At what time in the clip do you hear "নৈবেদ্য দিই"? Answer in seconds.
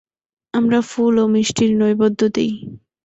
1.77-2.51